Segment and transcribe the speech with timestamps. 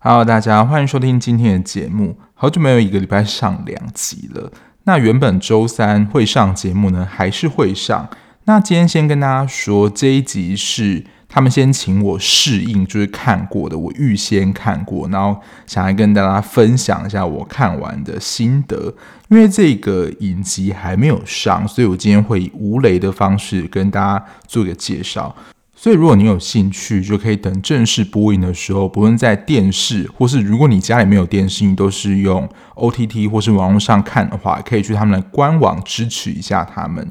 [0.00, 2.16] Hello，大家欢迎收听今天的节目。
[2.34, 4.50] 好久没有一个礼拜上两集了。
[4.84, 8.08] 那原本周三会上节目呢，还是会上。
[8.44, 18.94] 那今天先跟大家说，这一集是他们先请我试映，就是看过的，我预先看过，然后想来跟大家分享一下我看完的心得。
[19.28, 25.34] 因为这个影集还没有上，所以我今天会以无雷的方式跟大家做一个介绍。
[25.80, 37.08] 所以，如果你有兴趣，就可以等正式播映的时候，不论在电视，或是如果你家里没有电视，你都是用 OTT 或是网络上看的话，可以去他们的官网支持一下他们。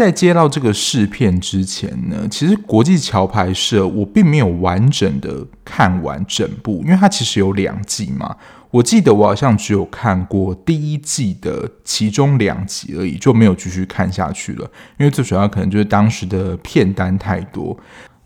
[0.00, 8.34] 在接到这个试片之前呢，其实国际桥牌社我并没有完整的看完整部，因为它其实有两季嘛。
[8.70, 14.64] 我记得我好像只有看过第一季的其中两集而已，就没有继续看下去了。
[14.96, 17.76] 因为最主要可能就是当时的片单太多。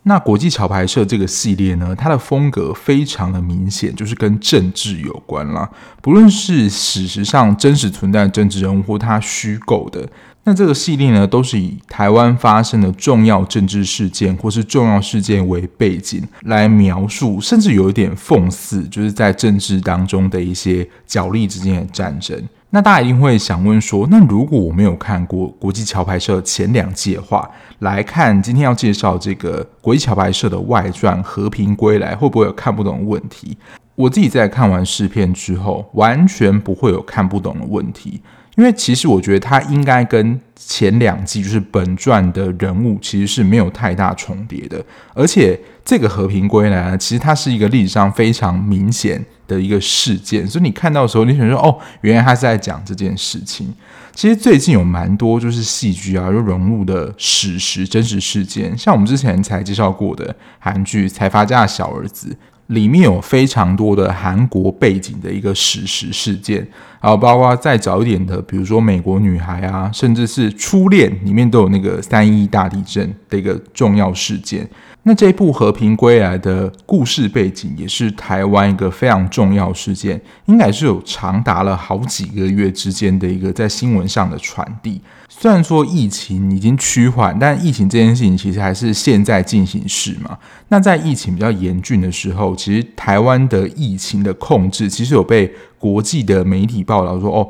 [0.03, 5.69] 那国际桥牌社这个系列呢，它的风格非常的明显，就是跟政治有关啦。
[6.01, 10.07] 不论是史实上真实存在的政治人物，或他虚构的，
[10.47, 22.39] 那这个系列呢，都是以台湾发生的重要政治事件或是重要事件为背景来描述，甚至有一点讽刺，就是在政治当中的一些角力之间的战争。
[22.69, 27.49] 那大家一定会想问说，那如果我没有看过国际桥牌社前两季的话，
[27.79, 33.57] 来看今天要介绍这个国际桥牌社的外传《和平归来》，会不会有看不懂的问题？
[33.95, 38.21] 我自己在看完试片之后，完全不会有看不懂的问题。
[38.55, 53.73] 因为其实我觉得它应该跟前两季就是本传的人物其实是没有太大重叠的，而且这个和平归来呢，其实它是一个历史上非常明显的一个事件，所以你看到的时候，你想说哦，原来他是在讲这件事情。
[54.13, 62.29] 其实最近有蛮多就是戏剧啊，又融入的史实真实事件，像我们之前才介绍过的韩剧《财阀家的小儿子》。
[62.67, 66.67] 里面有非常多的韩国背景的一个史实事件，
[66.99, 74.67] 还有包括再早一点的，比如说美国女孩啊，甚至是初恋里面都有那个三一大地震的一个重要事件。
[75.07, 84.99] 那这部《和平归来》的故事背景也是台湾一个非常重要事件，应该是有长达了好几个月之间的一个在新闻上的传递。
[85.29, 90.35] 虽然说疫情已经趋缓，但疫情这件事情其实还是现在进行时嘛。
[90.69, 97.47] 那在疫情比较严峻的时候，其实台湾的疫情的控制其实有被国际的媒体报道说，哦。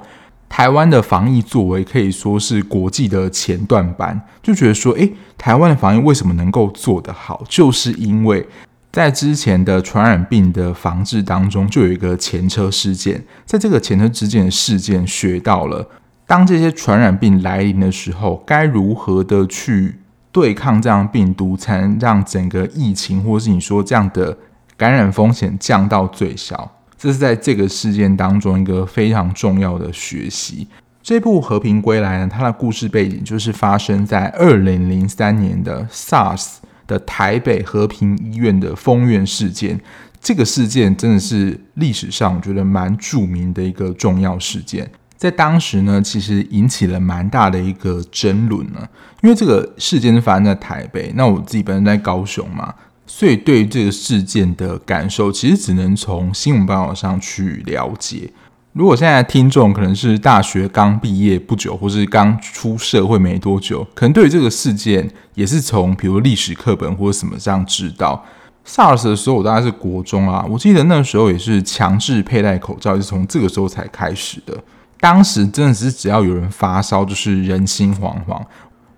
[0.47, 7.43] 台湾的防疫作为可以说是国际的前段班，就觉得说，诶，台湾的防疫为什么能够做得好？
[7.49, 8.47] 就是因为
[8.91, 15.89] 在之前的传染病的防治当中，就有一个前车事件，在这个前车之鉴事件学到了，
[16.25, 19.99] 当这些传染病来临的时候，该如何的去
[20.31, 24.37] 对抗这样病毒，才能让整个疫情，或是你说这样的
[24.77, 26.74] 感染风险降到最小。
[26.97, 30.67] 这是在这个事件当中一个非常重要的学习。
[31.03, 36.55] 这部《和平归来》呢，它的故事背景就是发生在二零零三年的 SARS
[36.87, 39.79] 的台北和平医院的封院事件。
[40.19, 48.79] 这个事件真的是历史上我觉得蛮著名的一个重要事件，在当时呢，其实引起了蛮大的一个争论呢。
[49.21, 52.73] 因为这个事件是发生在台北，那我自己本身在高雄嘛。
[53.07, 58.31] 所以，对于这个事件的感受，其实只能从新闻报道上去了解。
[58.73, 68.25] 如果现在听众可能是大学刚毕业不久，或是刚出社会没多久，可能对于这个事件也是从比如历史课本或者什么这样知道。
[68.67, 74.57] SARS 的时候，我大概是国中啊，我记得那时候也是强制佩戴口罩，是从这个时候才开始的。
[74.99, 78.41] 当时真的是只要有人发烧，就是人心惶惶。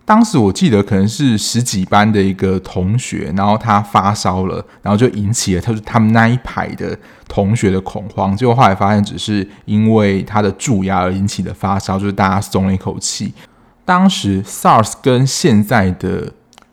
[0.07, 6.97] 当时我记得可能是十几班的一个同学，然后他发烧了，然后就引起了他说他们那一排的
[7.27, 8.33] 同学的恐慌。
[8.37, 13.33] 结果后来发现只是因为他的蛀牙而引起的发烧，就是大家松了一口气。
[13.83, 16.31] 当时 SARS 跟现在的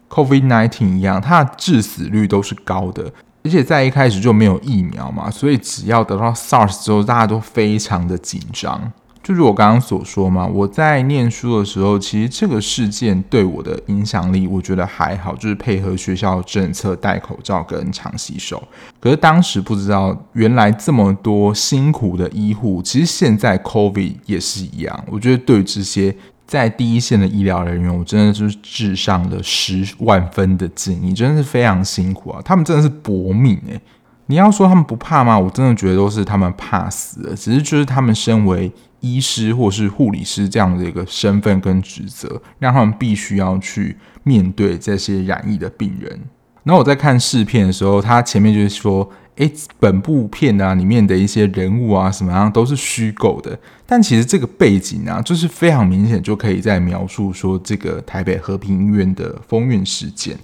[0.08, 3.10] COVID-19 一样，它的致死率都是高的，
[3.42, 8.92] 而且在一开始就没有疫苗嘛，所以只要得到 SARS 之后，大家都非常的紧张。
[9.24, 18.62] 就如我刚刚所说嘛，我在念书的时候，其实这个事件对我的影响力，我觉得还好，就是配合学校政策，戴口罩跟常洗手。
[19.00, 25.04] 可是当时不知道，原来这么多辛苦的医护，其实现在 COVID 也是一样。
[25.10, 26.14] 我觉得对这些
[26.46, 32.42] 在第一线的医疗人员，我真的就是致上了十万分的敬意，真的是非常辛苦啊！
[32.44, 33.80] 他们真的是搏命诶。
[34.26, 35.38] 你要说他们不怕吗？
[35.38, 38.70] 我真的觉得都是他们怕死了，只是就是他们身为
[39.04, 46.18] 医师或是护理师这样的一个身份跟职责，让他们必须要去面对这些染疫的病人。
[46.62, 49.06] 然后我在看试片的时候，他前面就是说，
[49.36, 60.38] 诶，本部片啊里面的一些人物啊什么样都是虚构的，但其实这个背景啊，就是非常明显就可以在描述说这个台北和平医院的封院事件。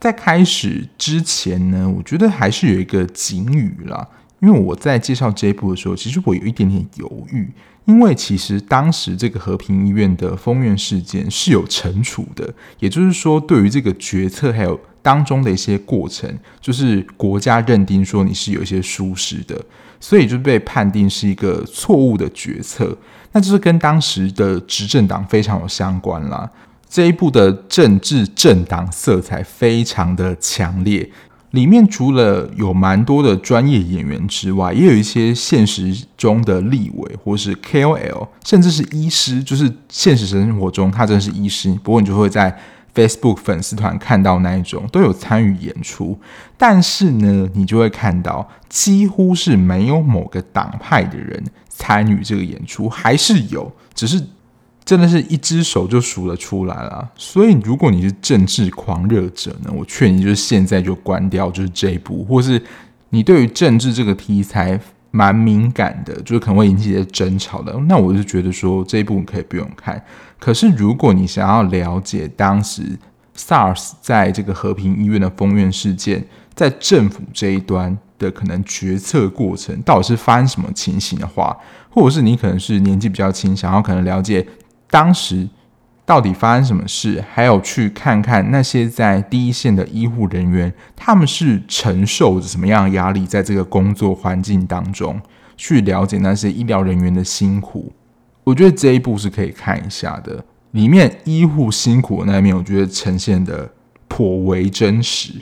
[0.00, 4.08] 在开始之前呢，我觉得还是有一个警语啦，
[4.40, 7.48] 因为我在介绍这一部的时候，其实我有一点点犹豫，
[7.84, 19.60] 因为其实当时这个和平医院的封院事件是有惩处的，也就是说，对于这个决策还有当中的一些过程，就是国家认定说你是有一些疏失的，
[19.98, 22.96] 所以就被判定是一个错误的决策，
[23.32, 26.48] 那就是跟当时的执政党非常有相关啦。
[26.88, 31.10] 这一部的政治政党色彩非常的强烈，
[31.52, 42.58] 里面除了有蛮多的专业演员之外，也有一些现实中的立委或是 KOL，甚至是医师，就是现实生活中他真的是医师，不过你就会在
[42.94, 46.18] Facebook 粉丝团看到那一种都有参与演出，
[46.56, 54.22] 但是呢，你就会看到几乎是没有某个党派的人参与这个演出，还是有，只是。
[54.84, 62.60] 真的是一只手就数得出来了，所以如果你是政治狂热者呢，我劝你就是现在就关掉，就是这一部，或是
[63.10, 64.78] 你对于政治这个题材
[65.12, 70.02] 蛮敏感的，就是可能会引起一些争吵的，那我就觉得说这一部你可以不用看。
[70.40, 72.82] 可是如果你想要了解当时
[73.36, 76.24] SARS 在这个和平医院的封院事件，
[76.54, 81.56] 在政府这一端的可能决策过程到底是发生什么情形的话，
[81.88, 84.44] 或者是你可能是年纪比较轻，想要可能了解。
[84.92, 85.48] 当时
[86.04, 87.24] 到底发生什么事？
[87.32, 95.18] 还有去看看那些在第一线的医护人员，他们是承受着什么样的压力，在这个工作环境当中，
[95.56, 97.90] 去了解那些医疗人员的辛苦。
[98.44, 103.72] 我觉得这一部是可以看一下的，里面医护辛苦的那一面，我觉得呈现的
[104.08, 105.32] 颇为真实。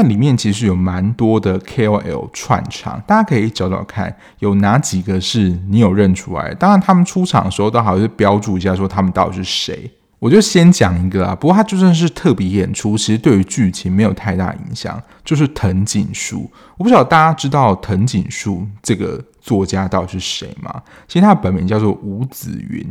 [0.00, 6.54] 那里面其实有蛮多的 KOL 串场，大家可以找找看，有哪几个是你有认出来？
[6.54, 9.90] 当然，他们出场的时候都好像是标注一下，说他们到底是谁。
[10.20, 15.02] 我就先讲一个啊，不过他就算是特别演出，其实对于剧情没有太大影响。
[15.24, 20.80] 就是藤井树，我不晓得大家知道藤井树这个作家到底是谁吗？
[21.08, 22.86] 其实他的本名叫做吴子云。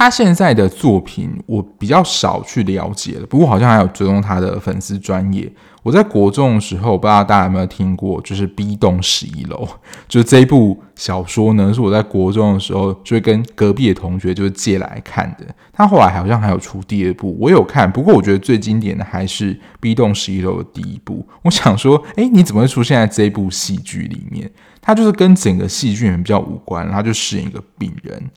[0.00, 5.46] 他现在的作品我比较少去了解了，不过好像还有追踪他的粉丝专业。
[5.82, 9.56] 我在国中的时候，不知道大家有没有听过，就是《B 栋十一楼》，
[10.08, 15.44] 就是这一部小说呢，是我在国中的时候就会跟隔壁的同学就是借来看的。
[15.70, 21.26] 他后来好像还有出第二部，我有看，不过我觉得最经典的还是《B 栋十一楼》的第一部。
[21.42, 24.50] 我想说，哎，你怎么会出现在这一部戏剧里面？
[24.80, 28.30] 他就是跟整个戏剧比较无关，然后就饰演一个病人。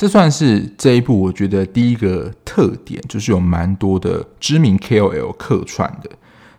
[0.00, 6.08] 这算是这一部我觉得第一个特点，就是有蛮多的知名 KOL 客串的。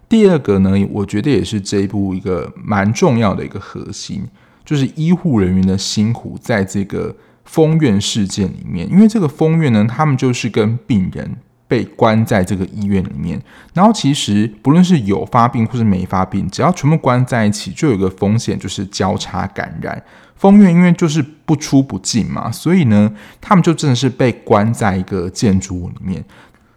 [0.08, 4.22] 第二个呢，我觉得也是这一部一个蛮重要的一个核心，
[4.64, 11.38] 就是医护人员的辛苦，在这个封院事件里面，因为这个封院呢，他们就是跟病人
[11.68, 13.42] 被关在这个医院里面，
[13.74, 20.04] 然后其实不论是有发病或是没发病，只要全部关在一起，就有个风险，就是交叉感染。
[20.42, 26.26] 风院因为就是不出不进嘛，所以呢，他们就真的是被关在一个建筑物里面，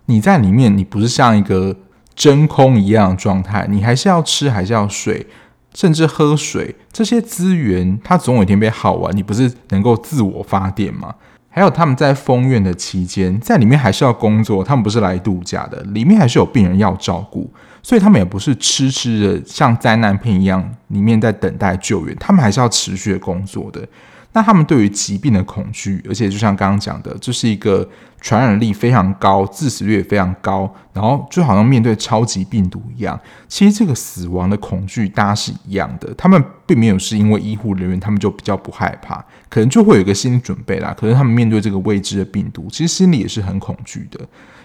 [0.06, 1.74] 你在里面，你不是像一个。
[2.17, 5.27] 真空一样的状态，你还是要吃，还是要睡，
[5.74, 11.12] 甚至喝水，这些资源它总有一天被耗完，你不是能够自我发电吗？
[11.55, 17.49] 还有他们在封院的期间，在里面还是要工作，他们不是来度假的，里面还是有病人要照顾，
[17.81, 23.87] 所以他们也不是痴痴的像灾难片一样，里面在等待救援，他们还是要持续的工作的。
[24.34, 27.88] 那他们对于疾病的恐惧，而且就像刚刚讲的，这是一个
[28.20, 33.19] 传染力非常高、致死率也非常高，然后就好像面对超级病毒一样。
[33.46, 36.12] 其实这个死亡的恐惧，大家是一样的。
[36.14, 40.93] 他们并没有是因为医护人员，他们就比较不害怕，可能就会有一个心理准备啦。
[40.98, 44.19] 可是他们面对这个未知的病毒，其实心里也是很恐惧的。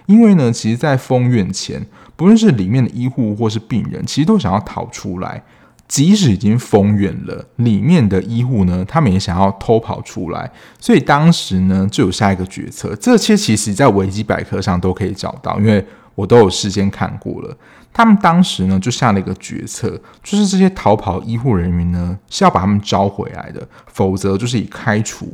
[0.07, 1.79] 因为呢，其实，在封院前，
[2.15, 5.43] 不论是里面的医护或是病人，其实都想要逃出来。
[5.89, 12.95] 即使已经封院了，里面的医护呢，他们也想要偷跑出来，所以当时呢就有下一个决策。
[12.97, 17.57] 这些其实，在维基百科上都可以找到，因为我都有事先看过了。
[17.91, 25.27] 他们当时呢就下了一个决策，就是这些逃跑医护人员呢是要把他们招回来的，否则就是以开除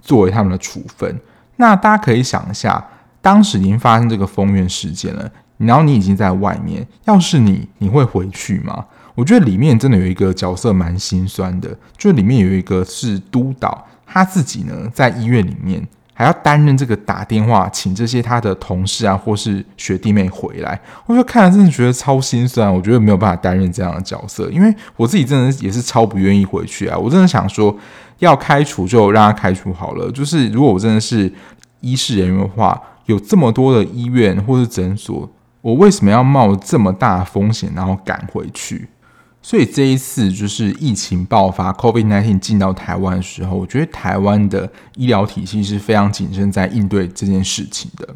[0.00, 1.20] 作为他们的处分。
[1.56, 2.82] 那大家可以想一下，
[3.20, 8.86] 当时已经发生这个封院事件了，然后你已经在外面，要是你，你会回去吗？
[9.20, 15.86] 我觉得里面真的有一个角色蛮心酸的，就里面有一个是督导，他自己呢在医院里面。
[16.12, 22.70] 还要担任这个打电话请这些他的同事啊，或是学弟妹回来，我就看了真的觉得超心酸。
[22.70, 26.98] 我觉得没有办法担任这样的角色，因为我自己真的也是超不愿意回去啊。
[26.98, 27.74] 我真的想说，
[28.18, 30.12] 要开除就让他开除好了。
[30.12, 31.32] 就是如果我真的是
[31.80, 35.26] 医事人员的话，有这么多的医院或是诊所，
[35.62, 38.86] 我为什么要冒这么大的风险，然后赶回去？
[39.42, 48.06] 所以这一次就是疫情爆发，COVID-19 进到台湾的时候，我觉得台湾的医疗体系是非常谨慎在应对这件事情的。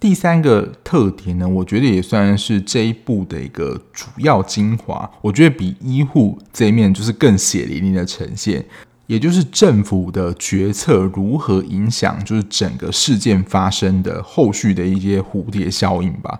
[0.00, 5.10] 第三个特点呢，我觉得也算是这一部的一个主要精华。
[5.20, 8.64] 我觉得比医护这一面就是更血淋淋的呈现，
[9.08, 16.38] 也就是政府的决策如何影响，就是整个事件发生的后续的一些蝴蝶效应吧。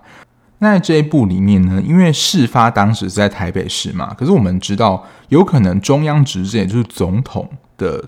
[0.59, 8.03] 那在这一部里面呢，因为事发当时是在台北市嘛，可是我们知道，有可能中央执政，也就是总统的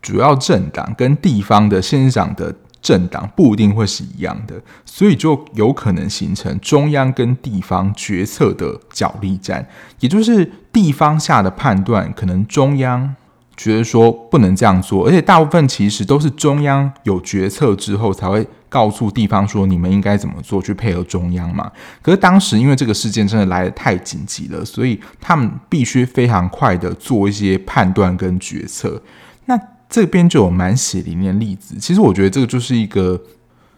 [0.00, 9.68] 主要政党跟地方的县长的政党不一定会是一样的，所以就有可能形成中央跟地方决策的角力战，
[10.00, 13.14] 也就是地方下的判断，可能中央。
[13.56, 21.70] 觉得说不能这样做，而且大部分其实都是中央有决策之后才会告诉地方说，你们应该怎么做，去配合中央嘛。
[22.02, 29.02] 可是当时因为这个事件真的来得太紧急了，所以他们必须非常快的做一些判断跟决策。
[29.46, 29.58] 那
[29.88, 31.76] 这边就有蛮血淋淋的例子。
[31.80, 33.18] 其实我觉得这个就是一个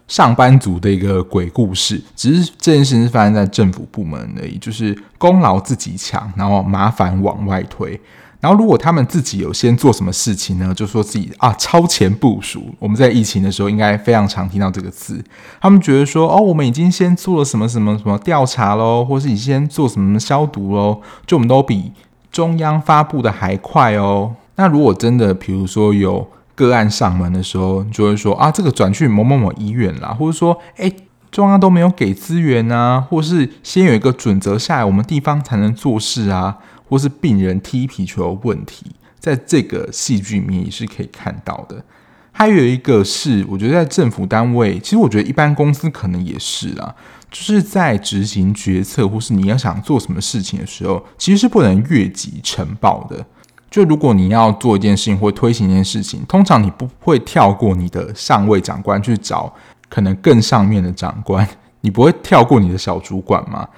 [0.09, 8.01] 上班族的一个鬼故事，只是这件事情是发生在政府部门而已，就是功劳自己抢，然后麻烦往外推。
[8.41, 10.73] 然后，如果他们自己有先做什么事情呢？
[10.75, 12.75] 就说自己啊超前部署。
[12.79, 15.23] 我们在疫情的时候应该非常常听到这个词。
[15.61, 21.93] 他们觉得说哦，我们已经先做了什么什么什么调查喽，或是你先做什么消毒喽，就我们都比
[22.33, 24.35] 中央发布的还快哦。
[24.57, 30.91] 那如果真的，比如说有个案上门的时候，就会说啊，这个转去某某某医院啦，或者说哎，
[31.31, 36.59] 中央都没有给资源啊，或是先有一个准则下来，我们地方才能做事啊。
[36.89, 38.85] 或是病人踢皮球的问题，
[39.21, 41.85] 在这个戏剧里面也是可以看到的。
[42.33, 46.93] 还有一个是，我觉得在政府单位，其实我觉得一般公司可能也是啦，
[47.31, 53.25] 就是在执行决策或是你要想做什么事情的时候，其实是不能越级呈报的。
[53.71, 59.55] 就如果你要做一件事情或推行一件事情，通常你不会跳过你的上位长官去找
[59.91, 61.47] 可能更上面的长官，
[61.83, 63.69] 你不会跳过你的小主管吗？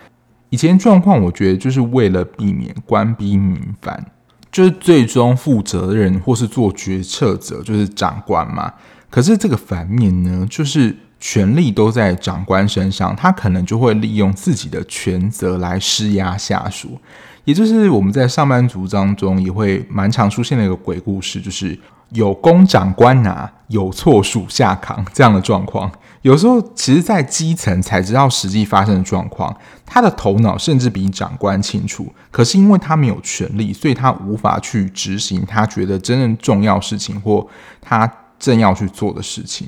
[0.51, 4.05] 以前状况，我觉得就是为了避免官逼民反，
[4.53, 8.71] 就是最终负责任或是做决策者就是长官嘛。
[9.09, 17.01] 可是这个反面呢，就是权力都在长官身上，他可能就会利用自己的权责来施压下属。
[17.45, 21.79] 也就是我们在上班族当中也会蛮常出现的一个鬼故事，就是
[22.11, 25.91] 有功长官拿，有错属下扛这样的状况。
[26.23, 32.13] 有时候，其实，在基层才知道实际发生的状况，他的头脑甚至比长官清楚。
[32.31, 37.47] 可是，因为他没有权力，所以他无法去执行他觉得真正重要事情或
[37.81, 39.67] 他正要去做的事情。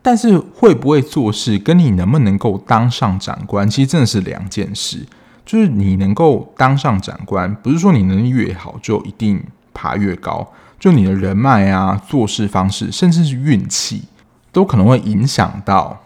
[0.00, 5.04] 但是，会不会做事跟你能不能够当上长官，其实真的是两件事。
[5.44, 9.42] 就是你能够当上长官，不是说你能力越好就一定
[9.74, 10.46] 爬越高。
[10.78, 14.04] 就你的人脉啊、做事方式，甚至是运气。
[14.52, 15.98] 都可能会影响到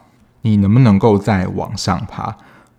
[0.42, 2.36] 你能不能够再往上爬。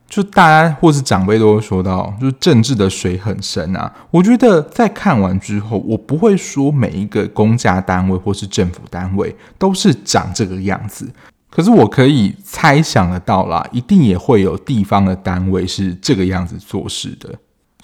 [0.07, 3.91] 就大家或是长辈都会说到，就是政治的水很深啊。
[4.11, 11.11] 我觉得在看完之后，我不会说每一个公家单位或是政府单位都是长这个样子，
[11.49, 17.33] 可是我可以猜想得到啦，一定也会有地方的单位是这个样子做事的。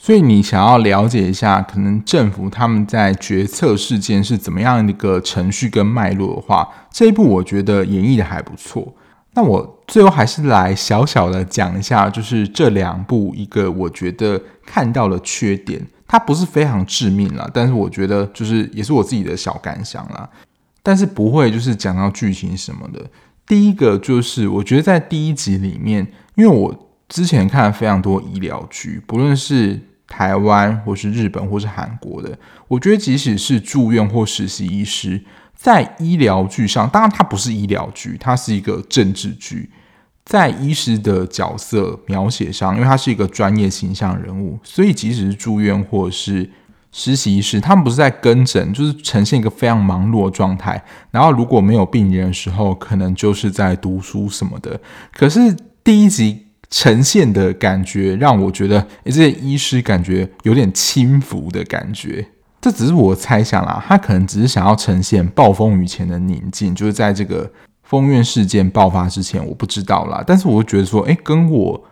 [0.03, 8.95] 所以你想要了解一下，可能政府他们在决策事件是怎么样的一个程序跟脉络的话，这一部我觉得演绎的还不错。
[9.35, 20.27] 那我最后还是来小小的讲一下，就是这两部一个我觉得看到的缺点，它不是非常致命啦，但是我觉得就是也是我自己的小感想啦，
[20.81, 23.05] 但是不会就是讲到剧情什么的。
[23.45, 29.79] 第一个就是我觉得在第一集里面，因为我之前看了非常多医疗剧，不论是
[30.11, 32.37] 台湾或是日本或是韩国的，
[32.67, 35.23] 我觉得即使是住院或实习医师，
[35.55, 39.71] 在医疗剧上，当然它不是医疗剧，它是一个政治剧。
[40.25, 46.47] 在医师的角色描写上，因为他是一个专业形象人物，所以即使是住院或是
[46.91, 50.83] 实习医师，他们不是在跟诊，就是呈现一个非常忙碌的状态。
[51.09, 54.79] 然后如果没有病人的时候，可能就是在读书什么的。
[55.13, 56.47] 可是第一集。
[56.71, 62.25] 呈现的感觉让我觉得，诶，这些医师感觉有点轻浮的感觉。
[62.61, 67.51] 这只是我猜想啦，他可能只是想要呈现暴风雨前的宁静，就是在这个
[67.83, 70.23] 风院事件爆发之前，我不知道啦。
[70.25, 71.83] 但是我觉得说，诶，跟我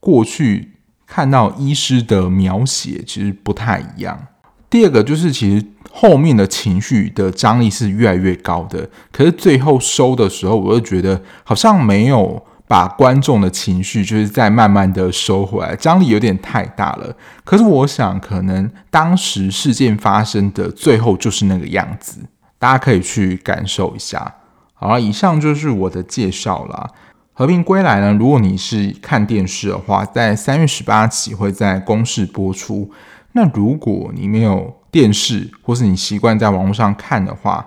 [0.00, 0.72] 过去
[1.06, 4.26] 看到医师的描写其实不太一样。
[4.68, 12.44] 第二个就是，其实后面的情绪的张力是越来越高的，可是最后收的时候，我就觉得好像没有。
[12.68, 17.16] 把观众的情绪就是再慢慢的收回来，张力有点太大了。
[17.44, 22.18] 可是我想，可能当时事件发生的最后就是那个样子，
[22.58, 24.34] 大家可以去感受一下。
[24.74, 26.90] 好了，以上就是我的介绍啦。
[27.32, 32.90] 和平归来呢，如果你是看电视的话，在三月十八起会在公视播出。
[33.32, 37.64] 那如果你没有电视，或是你习惯在网络上看的话，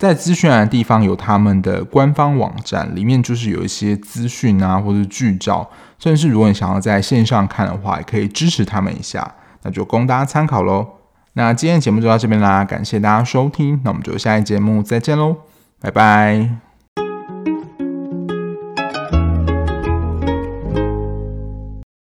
[0.00, 10.86] 在资讯栏的地方有他们的官方网站，里面就是有一些资讯啊，或者剧照，甚至是如果你想要在线上看的话，也可以支持他们一下，那就供大家参考喽。
[11.34, 15.36] 那今天的节目就到这边啦，感谢大家收听，那我们就下一节目再见喽，
[15.82, 16.69] 拜拜。